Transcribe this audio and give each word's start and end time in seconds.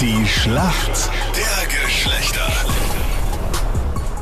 Die 0.00 0.26
Schlacht. 0.26 1.10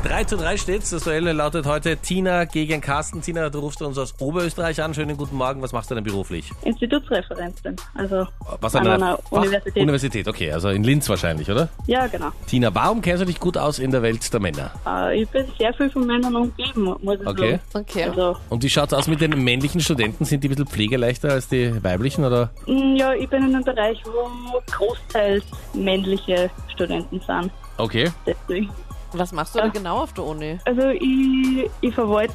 3 0.03 0.23
zu 0.23 0.37
3 0.37 0.55
steht's. 0.57 0.91
Das 0.91 1.03
Duell 1.03 1.25
lautet 1.25 1.65
heute 1.65 1.97
Tina 1.97 2.45
gegen 2.45 2.79
Carsten. 2.79 3.21
Tina, 3.21 3.49
du 3.49 3.59
rufst 3.59 3.81
uns 3.81 3.97
aus 3.97 4.13
Oberösterreich 4.19 4.81
an. 4.81 4.93
Schönen 4.93 5.17
guten 5.17 5.35
Morgen. 5.35 5.61
Was 5.61 5.73
machst 5.73 5.91
du 5.91 5.95
denn 5.95 6.05
beruflich? 6.05 6.51
Institutsreferentin. 6.63 7.75
Also 7.95 8.25
Was 8.61 8.75
an 8.75 8.85
der 8.85 8.93
einer 8.93 9.19
Universität. 9.29 9.81
Universität, 9.83 10.27
okay. 10.29 10.53
Also 10.53 10.69
in 10.69 10.85
Linz 10.85 11.09
wahrscheinlich, 11.09 11.51
oder? 11.51 11.67
ja, 11.85 12.07
genau. 12.07 12.29
Tina, 12.47 12.73
warum 12.73 13.01
kennst 13.01 13.21
du 13.21 13.25
dich 13.25 13.41
gut 13.41 13.57
aus 13.57 13.77
in 13.77 13.91
der 13.91 14.01
Welt 14.01 14.31
der 14.31 14.39
Männer? 14.39 14.71
Äh, 14.87 15.21
ich 15.21 15.29
bin 15.29 15.45
sehr 15.57 15.73
viel 15.73 15.89
von 15.89 16.07
Männern 16.07 16.33
umgeben, 16.33 16.95
muss 17.01 17.19
ich 17.19 17.27
Okay. 17.27 17.59
sagen. 17.69 17.85
Okay. 17.89 18.03
Also, 18.05 18.37
Und 18.49 18.63
wie 18.63 18.69
schaut's 18.69 18.93
aus 18.93 19.07
mit 19.07 19.19
den 19.19 19.31
männlichen 19.43 19.81
Studenten? 19.81 20.23
Sind 20.23 20.43
die 20.43 20.47
ein 20.47 20.51
bisschen 20.51 20.67
pflegeleichter 20.67 21.31
als 21.31 21.49
die 21.49 21.83
weiblichen, 21.83 22.23
oder? 22.23 22.51
mh, 22.67 22.95
ja, 22.97 23.13
ich 23.13 23.27
bin 23.29 23.43
in 23.43 23.53
einem 23.53 23.65
Bereich, 23.65 24.01
wo 24.05 24.61
großteils 24.71 25.43
männliche 25.73 26.49
Studenten 26.73 27.19
sind. 27.19 27.51
Okay. 27.77 28.09
Deswegen. 28.25 28.69
Was 29.13 29.31
machst 29.31 29.55
du 29.55 29.59
da 29.59 29.67
genau 29.67 29.97
auf 30.03 30.13
der 30.13 30.23
Uni? 30.23 30.59
Also 30.65 30.89
ich, 30.89 31.69
ich 31.81 31.93
verwalte 31.93 32.33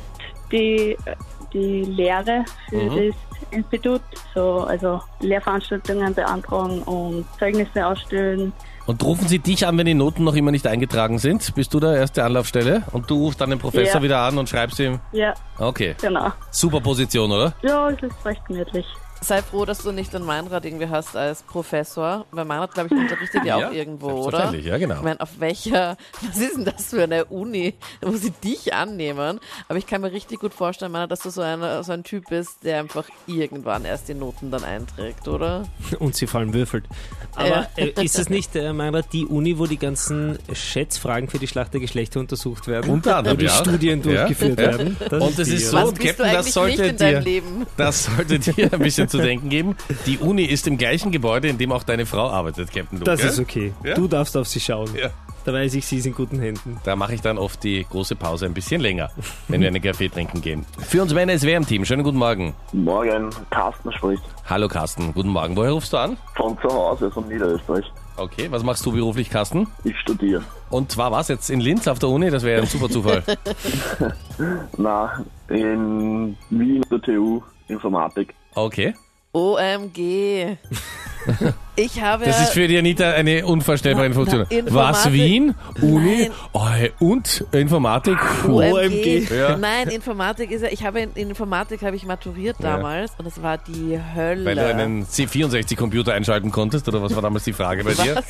die, 0.50 0.96
die 1.52 1.82
Lehre 1.82 2.44
für 2.68 2.76
Mhm. 2.76 2.96
das 3.12 3.14
Institut, 3.50 4.00
so 4.34 4.60
also 4.60 5.00
Lehrveranstaltungen 5.20 6.14
beantragen 6.14 6.82
und 6.82 7.24
Zeugnisse 7.38 7.86
ausstellen. 7.86 8.52
Und 8.86 9.02
rufen 9.02 9.26
sie 9.28 9.38
dich 9.38 9.66
an, 9.66 9.78
wenn 9.78 9.86
die 9.86 9.94
Noten 9.94 10.24
noch 10.24 10.34
immer 10.34 10.50
nicht 10.50 10.66
eingetragen 10.66 11.18
sind? 11.18 11.54
Bist 11.54 11.72
du 11.72 11.80
da 11.80 11.94
erste 11.94 12.22
Anlaufstelle? 12.24 12.82
Und 12.92 13.08
du 13.10 13.16
rufst 13.16 13.40
dann 13.40 13.50
den 13.50 13.58
Professor 13.58 13.96
Ja. 13.96 14.02
wieder 14.02 14.18
an 14.18 14.36
und 14.36 14.48
schreibst 14.48 14.78
ihm? 14.78 14.98
Ja, 15.12 15.32
Okay. 15.58 15.94
genau. 16.00 16.32
Super 16.50 16.80
Position, 16.80 17.30
oder? 17.32 17.54
Ja, 17.62 17.88
es 17.90 18.02
ist 18.02 18.24
recht 18.26 18.44
gemütlich. 18.46 18.84
Sei 19.24 19.40
froh, 19.42 19.64
dass 19.64 19.78
du 19.78 19.90
nicht 19.92 20.12
den 20.12 20.22
Meinrad 20.24 20.64
irgendwie 20.66 20.88
hast 20.88 21.16
als 21.16 21.42
Professor, 21.42 22.26
weil 22.30 22.44
Meinrad, 22.44 22.74
glaube 22.74 22.90
ich, 22.92 23.00
unterrichtet 23.00 23.44
ja 23.44 23.56
auch 23.68 23.72
irgendwo, 23.72 24.08
oder? 24.10 24.54
Ja 24.54 24.76
genau. 24.76 24.96
Ich 24.96 25.02
meine, 25.02 25.20
auf 25.20 25.30
welcher, 25.38 25.96
was 26.28 26.38
ist 26.38 26.56
denn 26.58 26.64
das 26.66 26.86
für 26.90 27.04
eine 27.04 27.24
Uni, 27.26 27.74
wo 28.02 28.12
sie 28.16 28.30
dich 28.30 28.74
annehmen? 28.74 29.40
Aber 29.68 29.78
ich 29.78 29.86
kann 29.86 30.02
mir 30.02 30.12
richtig 30.12 30.40
gut 30.40 30.52
vorstellen, 30.52 30.92
Meinrad, 30.92 31.10
dass 31.10 31.20
du 31.20 31.30
so, 31.30 31.40
eine, 31.40 31.82
so 31.84 31.92
ein 31.92 32.04
Typ 32.04 32.28
bist, 32.28 32.64
der 32.64 32.80
einfach 32.80 33.08
irgendwann 33.26 33.84
erst 33.86 34.08
die 34.08 34.14
Noten 34.14 34.50
dann 34.50 34.62
einträgt, 34.62 35.26
oder? 35.26 35.64
Und 36.00 36.14
sie 36.14 36.26
vor 36.26 36.40
allem 36.40 36.52
würfelt. 36.52 36.84
Aber 37.34 37.48
Ja. 37.48 37.66
äh, 37.76 37.94
ist 38.04 38.18
das 38.18 38.28
nicht, 38.28 38.54
äh, 38.56 38.72
Meinrad, 38.74 39.06
die 39.12 39.24
Uni, 39.24 39.58
wo 39.58 39.66
die 39.66 39.78
ganzen 39.78 40.38
Schätzfragen 40.52 41.28
für 41.30 41.38
die 41.38 41.46
Schlacht 41.48 41.72
der 41.72 41.80
Geschlechter 41.80 42.20
untersucht 42.20 42.66
werden? 42.68 42.90
Unter 42.90 43.16
anderem, 43.16 43.36
Wo 43.36 43.40
die 43.40 43.46
ja. 43.46 43.52
Studien 43.52 44.02
durchgeführt 44.02 44.58
Ja. 44.60 44.66
werden? 44.66 44.96
Das 45.08 45.22
Und 45.22 45.38
es 45.38 45.48
die, 45.48 45.54
ist 45.54 45.62
ja. 45.62 45.70
so, 45.70 45.76
Was 45.78 45.88
und 45.88 45.94
bist 45.98 46.08
Captain, 46.18 46.26
du 46.26 46.32
das 46.32 46.36
eigentlich 46.44 46.52
sollte 46.54 46.82
nicht 46.82 46.90
in 46.90 46.96
deinem 46.98 47.24
dir- 47.24 47.30
Leben? 47.30 47.66
Das 47.76 48.04
sollte 48.04 48.38
dir 48.38 48.72
ein 48.72 48.78
bisschen 48.80 49.08
zu 49.14 49.22
denken 49.22 49.48
geben. 49.48 49.76
Die 50.06 50.18
Uni 50.18 50.44
ist 50.44 50.66
im 50.66 50.76
gleichen 50.76 51.12
Gebäude, 51.12 51.48
in 51.48 51.58
dem 51.58 51.72
auch 51.72 51.82
deine 51.82 52.06
Frau 52.06 52.28
arbeitet, 52.30 52.72
Captain 52.72 52.98
Luke. 52.98 53.04
Das 53.04 53.22
ist 53.22 53.38
okay. 53.38 53.72
Ja? 53.84 53.94
Du 53.94 54.08
darfst 54.08 54.36
auf 54.36 54.48
sie 54.48 54.60
schauen. 54.60 54.90
Ja. 55.00 55.10
Da 55.44 55.52
weiß 55.52 55.74
ich, 55.74 55.86
sie 55.86 55.98
ist 55.98 56.06
in 56.06 56.14
guten 56.14 56.40
Händen. 56.40 56.78
Da 56.84 56.96
mache 56.96 57.14
ich 57.14 57.20
dann 57.20 57.36
oft 57.36 57.62
die 57.64 57.84
große 57.90 58.16
Pause 58.16 58.46
ein 58.46 58.54
bisschen 58.54 58.80
länger, 58.80 59.10
wenn 59.48 59.60
wir 59.60 59.68
einen 59.68 59.82
Kaffee 59.82 60.08
trinken 60.08 60.40
gehen. 60.40 60.64
Für 60.78 61.02
uns 61.02 61.12
Männer 61.12 61.34
ist 61.34 61.44
wer 61.44 61.58
im 61.58 61.66
Team? 61.66 61.84
Schönen 61.84 62.02
guten 62.02 62.16
Morgen. 62.16 62.54
Morgen, 62.72 63.28
Carsten 63.50 63.92
spricht 63.92 64.22
Hallo 64.48 64.68
Carsten, 64.68 65.12
guten 65.12 65.28
Morgen. 65.28 65.54
Woher 65.54 65.72
rufst 65.72 65.92
du 65.92 65.98
an? 65.98 66.16
von 66.34 66.56
zu 66.62 66.68
Hause, 66.68 67.10
von 67.10 67.28
Niederösterreich. 67.28 67.84
Okay, 68.16 68.46
was 68.50 68.62
machst 68.62 68.86
du 68.86 68.92
beruflich, 68.92 69.28
Carsten? 69.28 69.66
Ich 69.84 69.98
studiere. 70.00 70.42
Und 70.70 70.90
zwar 70.92 71.12
was 71.12 71.28
jetzt 71.28 71.50
in 71.50 71.60
Linz 71.60 71.86
auf 71.88 71.98
der 71.98 72.08
Uni? 72.08 72.30
Das 72.30 72.42
wäre 72.42 72.62
ein 72.62 72.66
super 72.66 72.88
Zufall. 72.88 73.22
Na, 74.78 75.24
in 75.48 76.36
Wien 76.48 76.82
der 76.90 77.02
TU 77.02 77.42
Informatik. 77.68 78.34
Okay. 78.54 78.94
OMG. 79.32 80.56
Ich 81.76 82.00
habe 82.00 82.26
Das 82.26 82.40
ist 82.40 82.50
für 82.52 82.68
die 82.68 82.76
Anita 82.78 83.10
eine 83.12 83.46
unvorstellbare 83.46 84.08
Na, 84.10 84.14
Funktion. 84.14 84.46
na, 84.50 84.74
Was, 84.74 85.10
Wien? 85.10 85.54
Uni? 85.80 86.28
Nein. 86.28 86.92
Oh, 87.00 87.06
und 87.06 87.44
Informatik? 87.50 88.18
OMG. 88.46 89.28
Ja. 89.30 89.56
Nein, 89.56 89.88
Informatik 89.88 90.50
ist 90.52 90.62
ja, 90.62 90.68
ich 90.70 90.84
habe 90.84 91.00
in, 91.00 91.12
in 91.14 91.30
Informatik 91.30 91.82
habe 91.82 91.96
ich 91.96 92.04
maturiert 92.04 92.56
Ja. 92.60 92.76
damals 92.76 93.12
und 93.18 93.26
es 93.26 93.42
war 93.42 93.58
die 93.58 93.98
Hölle. 94.14 94.44
Weil 94.44 94.54
du 94.54 94.66
einen 94.66 95.04
C64-Computer 95.06 96.12
einschalten 96.12 96.52
konntest, 96.52 96.86
oder 96.88 97.02
was 97.02 97.14
war 97.14 97.22
damals 97.22 97.44
die 97.44 97.54
Frage 97.54 97.82
bei 97.82 97.94
dir? 97.94 98.16
was? 98.16 98.24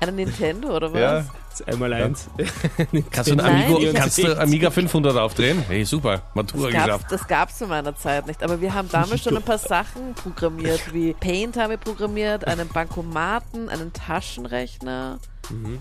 Einen 0.00 0.16
Nintendo 0.16 0.74
oder 0.74 0.92
was? 0.92 1.00
Ja. 1.00 1.24
Einmal 1.62 1.92
eins. 1.92 2.28
Kannst 3.10 3.30
du 3.30 3.36
Nein, 3.36 3.64
Amigo, 3.66 3.92
kannst 3.94 4.18
du 4.18 4.38
Amiga 4.38 4.70
500 4.70 5.16
aufdrehen? 5.16 5.62
Hey, 5.68 5.84
super, 5.84 6.22
Matura 6.34 6.64
Das 6.64 6.72
gab's, 6.72 6.84
geschafft. 6.86 7.06
das 7.12 7.26
gab's 7.28 7.58
zu 7.58 7.66
meiner 7.66 7.96
Zeit 7.96 8.26
nicht, 8.26 8.42
aber 8.42 8.60
wir 8.60 8.74
haben 8.74 8.88
damals 8.90 9.22
schon 9.22 9.36
ein 9.36 9.42
paar 9.42 9.58
Sachen 9.58 10.14
programmiert, 10.14 10.92
wie 10.92 11.12
Paint 11.14 11.56
haben 11.56 11.70
wir 11.70 11.76
programmiert, 11.76 12.46
einen 12.46 12.68
Bankomaten, 12.68 13.68
einen 13.68 13.92
Taschenrechner. 13.92 15.18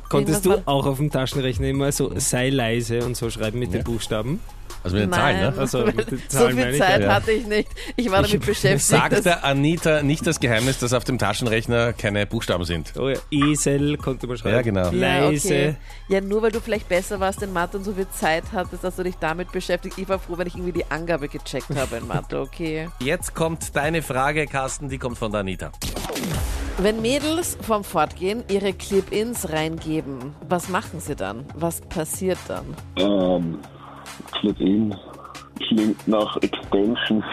Konntest 0.09 0.46
du 0.46 0.56
auch 0.66 0.86
auf 0.86 0.98
dem 0.98 1.12
Taschenrechner 1.12 1.68
immer 1.68 1.92
so 1.92 2.12
sei 2.18 2.50
leise 2.50 3.03
und 3.06 3.16
so 3.18 3.30
schreiben 3.30 3.59
mit 3.59 3.72
Ja. 3.72 3.80
den 3.80 3.84
Buchstaben? 3.84 4.40
Also 4.84 4.98
mit 4.98 5.06
den 5.06 5.14
Zahlen, 5.14 5.40
ne? 5.40 5.53
Also, 5.58 5.80
mit 5.86 6.12
den 6.12 6.18
so 6.20 6.38
Zahlen 6.38 6.56
meine 6.56 6.66
viel 6.68 6.74
ich, 6.76 6.80
Zeit 6.80 7.02
ja. 7.02 7.14
hatte 7.16 7.31
ich 7.31 7.48
nicht. 7.48 7.70
Ich 7.96 8.12
war 8.12 8.22
damit 8.22 8.40
beschäftigt. 8.46 8.81
Sagt 8.84 9.14
dass- 9.14 9.24
der 9.24 9.44
Anita 9.44 10.03
nicht 10.03 10.28
das 10.28 10.40
Geheimnis, 10.40 10.78
dass 10.78 10.94
auf 10.94 11.03
dem 11.03 11.18
Taschenrechner 11.18 11.94
keine 11.94 12.28
Buchstaben 12.28 12.66
sind? 12.66 12.94
Oh 12.96 13.09
ja, 13.09 13.18
Esel 13.31 13.98
konnte 13.98 14.28
man 14.28 14.38
schreiben. 14.38 14.56
Ja, 14.58 14.62
genau. 14.62 14.92
ja, 14.92 15.22
Leise. 15.30 15.48
okay. 15.48 15.76
Ja, 16.08 16.22
nur 16.22 16.44
weil 16.44 16.52
du 16.52 16.59
vielleicht 16.62 16.88
besser 16.88 17.20
warst 17.20 17.42
in 17.42 17.52
Mathe 17.52 17.78
und 17.78 17.84
so 17.84 17.94
viel 17.94 18.08
Zeit 18.09 18.44
hattest, 18.52 18.84
dass 18.84 18.96
du 18.96 19.02
dich 19.03 19.16
damit 19.16 19.52
beschäftigt. 19.52 19.97
Ich 19.97 20.08
war 20.08 20.20
froh, 20.20 20.38
wenn 20.38 20.46
ich 20.46 20.53
irgendwie 20.53 20.74
die 20.74 20.86
Angabe 20.92 21.30
gecheckt 21.30 21.76
habe 21.76 21.96
in 21.96 22.08
Mathe, 22.08 22.40
okay. 22.40 22.88
Jetzt 23.00 23.34
kommt 23.34 23.76
deine 23.76 24.03
Frage, 24.03 24.46
Carsten, 24.46 24.88
die 24.90 25.00
kommt 25.00 25.18
von 25.18 25.32
der 25.32 25.42
Anita. 25.42 25.72
Wenn 26.78 27.02
Mädels 27.02 27.58
vorm 27.62 27.84
Fortgehen 27.84 28.44
ihre 28.50 28.74
Clip-Ins 28.74 29.52
reingeben, 29.52 30.36
was 30.48 30.68
machen 30.68 31.00
sie 31.00 31.16
dann? 31.16 31.46
Was 31.56 31.80
passiert 31.81 32.38
dann? 32.48 32.66
Ähm, 32.98 33.59
Clip-In 34.34 34.94
klingt 35.68 36.08
nach 36.08 36.36
Extensions. 36.42 37.24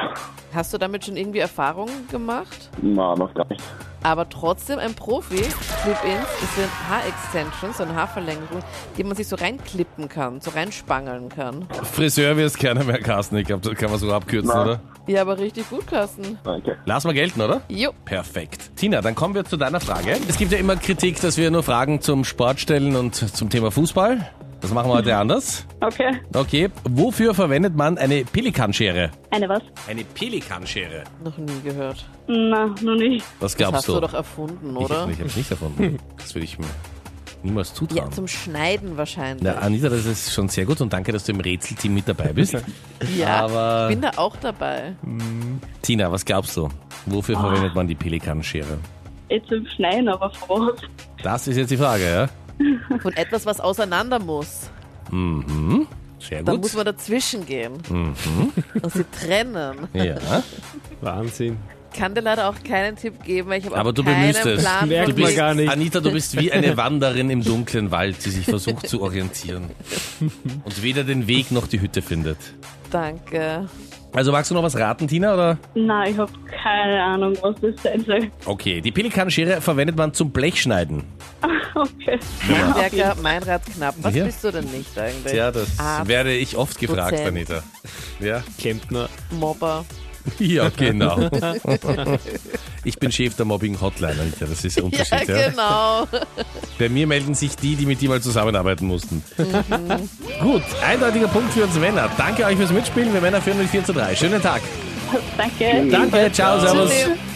Hast 0.54 0.72
du 0.72 0.78
damit 0.78 1.04
schon 1.04 1.16
irgendwie 1.16 1.40
Erfahrungen 1.40 2.06
gemacht? 2.08 2.70
Na, 2.80 3.16
noch 3.16 3.34
gar 3.34 3.48
nicht. 3.48 3.62
Aber 4.02 4.28
trotzdem 4.28 4.78
ein 4.78 4.94
Profi. 4.94 5.36
Clip-Ins, 5.36 6.26
das 6.40 6.54
sind 6.56 6.68
Haarextensions, 6.88 7.76
so 7.78 7.84
eine 7.84 7.94
Haarverlängerung, 7.94 8.60
die 8.96 9.04
man 9.04 9.16
sich 9.16 9.28
so 9.28 9.36
reinklippen 9.36 10.08
kann, 10.08 10.40
so 10.40 10.50
reinspangeln 10.50 11.28
kann. 11.28 11.66
Friseur 11.92 12.36
wirst 12.36 12.58
keiner 12.58 12.84
mehr, 12.84 13.00
Carsten. 13.00 13.36
Ich 13.36 13.46
glaube, 13.46 13.68
das 13.68 13.78
kann 13.78 13.90
man 13.90 13.98
so 13.98 14.12
abkürzen, 14.12 14.50
Na. 14.52 14.62
oder? 14.62 14.80
Ja, 15.06 15.22
aber 15.22 15.38
richtig 15.38 15.68
gut, 15.68 15.86
Carsten. 15.86 16.38
Danke. 16.44 16.78
Lass 16.84 17.04
mal 17.04 17.12
gelten, 17.14 17.40
oder? 17.40 17.62
Jo. 17.68 17.90
Perfekt. 18.04 18.76
Tina, 18.76 19.00
dann 19.00 19.14
kommen 19.14 19.34
wir 19.34 19.44
zu 19.44 19.56
deiner 19.56 19.80
Frage. 19.80 20.16
Es 20.28 20.36
gibt 20.38 20.52
ja 20.52 20.58
immer 20.58 20.76
Kritik, 20.76 21.20
dass 21.20 21.36
wir 21.36 21.50
nur 21.50 21.62
Fragen 21.62 22.00
zum 22.00 22.24
Sport 22.24 22.60
stellen 22.60 22.94
und 22.94 23.14
zum 23.14 23.50
Thema 23.50 23.70
Fußball. 23.72 24.28
Das 24.62 24.72
machen 24.72 24.88
wir 24.90 24.94
heute 24.94 25.16
anders. 25.16 25.66
Okay. 25.80 26.20
Okay. 26.34 26.68
Wofür 26.88 27.34
verwendet 27.34 27.74
man 27.76 27.98
eine 27.98 28.24
Pelikanschere? 28.24 29.10
Eine 29.30 29.48
was? 29.48 29.62
Eine 29.88 30.04
Pelikanschere. 30.04 31.02
Noch 31.24 31.36
nie 31.36 31.60
gehört. 31.64 32.08
Na, 32.28 32.66
noch 32.80 32.94
nicht. 32.94 33.24
Was 33.40 33.52
Das 33.52 33.56
glaubst 33.56 33.74
hast 33.78 33.88
du? 33.88 33.94
du 33.94 34.00
doch 34.00 34.14
erfunden, 34.14 34.70
ich 34.70 34.76
oder? 34.76 35.08
ich 35.10 35.18
habe 35.18 35.26
es 35.28 35.36
nicht 35.36 35.50
erfunden. 35.50 35.98
Das 36.16 36.34
würde 36.34 36.44
ich 36.44 36.58
mir 36.60 36.66
niemals 37.42 37.70
Ja, 37.70 37.74
zutrauen. 37.74 38.12
zum 38.12 38.28
Schneiden 38.28 38.96
wahrscheinlich. 38.96 39.42
Na, 39.42 39.54
Anita, 39.60 39.88
das 39.88 40.06
ist 40.06 40.32
schon 40.32 40.48
sehr 40.48 40.64
gut 40.64 40.80
und 40.80 40.92
danke, 40.92 41.10
dass 41.10 41.24
du 41.24 41.32
im 41.32 41.40
Rätselteam 41.40 41.92
mit 41.94 42.06
dabei 42.08 42.32
bist. 42.32 42.54
ja, 43.18 43.44
aber- 43.44 43.88
ich 43.90 43.96
bin 43.96 44.02
da 44.02 44.12
auch 44.16 44.36
dabei. 44.36 44.94
Tina, 45.82 46.10
was 46.12 46.24
glaubst 46.24 46.56
du? 46.56 46.68
Wofür 47.06 47.36
verwendet 47.36 47.74
man 47.74 47.88
die 47.88 47.96
Pelikanschere? 47.96 48.78
Jetzt 49.28 49.48
zum 49.48 49.66
Schneiden, 49.66 50.08
aber 50.08 50.30
vor? 50.30 50.72
Das 51.22 51.48
ist 51.48 51.56
jetzt 51.56 51.70
die 51.70 51.76
Frage, 51.76 52.04
ja? 52.04 52.28
Von 53.00 53.12
etwas, 53.14 53.46
was 53.46 53.60
auseinander 53.60 54.18
muss. 54.18 54.70
Mhm. 55.10 55.86
Sehr 56.18 56.42
Da 56.42 56.52
gut. 56.52 56.62
muss 56.62 56.74
man 56.74 56.84
dazwischen 56.86 57.44
gehen. 57.46 57.72
Mhm. 57.88 58.14
Und 58.80 58.92
sie 58.92 59.04
trennen. 59.04 59.76
Ja. 59.92 60.16
Wahnsinn. 61.00 61.56
Kann 61.96 62.14
dir 62.14 62.22
leider 62.22 62.48
auch 62.48 62.54
keinen 62.66 62.96
Tipp 62.96 63.22
geben, 63.22 63.50
weil 63.50 63.58
ich 63.58 63.66
habe 63.66 63.76
Aber 63.76 63.90
auch 63.90 63.94
du 63.94 64.02
keinen 64.02 64.20
bemühst 64.32 64.46
es. 64.46 64.62
Plan 64.62 64.88
Merkt 64.88 65.10
von 65.10 65.14
man 65.20 65.24
nichts. 65.24 65.36
gar 65.36 65.54
nicht. 65.54 65.68
Anita, 65.70 66.00
du 66.00 66.10
bist 66.12 66.38
wie 66.40 66.50
eine 66.50 66.76
Wanderin 66.78 67.28
im 67.28 67.42
dunklen 67.44 67.90
Wald, 67.90 68.24
die 68.24 68.30
sich 68.30 68.46
versucht 68.46 68.88
zu 68.88 69.02
orientieren 69.02 69.64
und 70.64 70.82
weder 70.82 71.04
den 71.04 71.26
Weg 71.26 71.50
noch 71.50 71.66
die 71.66 71.80
Hütte 71.82 72.00
findet. 72.00 72.38
Danke. 72.90 73.66
Also 74.14 74.30
magst 74.32 74.50
du 74.50 74.54
noch 74.54 74.62
was 74.62 74.76
raten, 74.78 75.08
Tina? 75.08 75.34
Oder? 75.34 75.58
Nein, 75.74 76.12
ich 76.12 76.18
habe 76.18 76.32
keine 76.62 77.02
Ahnung, 77.02 77.34
was 77.42 77.56
das 77.60 77.82
sein 77.82 78.04
soll. 78.06 78.30
Okay, 78.46 78.80
die 78.80 78.92
Pelikanschere 78.92 79.60
verwendet 79.60 79.96
man 79.96 80.14
zum 80.14 80.30
Blechschneiden. 80.30 81.02
Okay. 81.82 82.18
Handwerker, 82.48 83.16
mein 83.22 83.42
Rad 83.42 83.62
knapp. 83.74 83.94
Was 84.02 84.14
Ja. 84.14 84.24
bist 84.24 84.44
du 84.44 84.50
denn 84.52 84.64
nicht 84.66 84.96
eigentlich? 84.98 85.32
Tja, 85.32 85.50
das 85.50 85.78
Arzt, 85.78 86.08
werde 86.08 86.32
ich 86.34 86.56
oft 86.56 86.78
gefragt, 86.78 87.12
Dozent. 87.12 87.28
Anita. 87.28 87.62
Ja, 88.20 88.42
Klempner. 88.58 89.08
Mobber. 89.30 89.84
ja 90.38 90.68
genau. 90.70 91.28
Ich 92.84 92.98
bin 92.98 93.12
Chef 93.12 93.36
der 93.36 93.44
Mobbing-Hotline, 93.46 94.20
Anita. 94.20 94.44
Das 94.46 94.64
ist 94.64 94.76
der 94.76 94.82
Ja, 94.82 94.86
Unterschied. 94.86 95.28
Ja, 95.28 95.48
genau. 95.50 96.08
Bei 96.80 96.88
mir 96.88 97.06
melden 97.06 97.34
sich 97.34 97.54
die, 97.54 97.76
die 97.76 97.86
mit 97.86 98.00
dir 98.00 98.08
mal 98.08 98.20
zusammenarbeiten 98.20 98.86
mussten. 98.86 99.22
Gut, 100.40 100.62
eindeutiger 100.84 101.28
Punkt 101.28 101.52
für 101.52 101.62
uns 101.64 101.76
Männer. 101.76 102.10
Danke 102.16 102.44
euch 102.44 102.56
fürs 102.56 102.72
Mitspielen. 102.72 103.12
Wir 103.14 103.20
Männer 103.20 103.40
führen 103.40 103.58
mit 103.58 103.68
4 103.68 103.84
zu 103.84 103.92
3. 103.92 104.16
Schönen 104.16 104.42
Tag. 104.42 104.62
Danke. 105.36 105.88
Danke, 105.90 106.32
ciao, 106.32 106.58
servus. 106.58 106.90
Tschüssi. 106.90 107.31